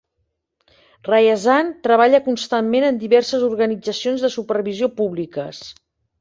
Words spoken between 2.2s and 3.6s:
constantment en diverses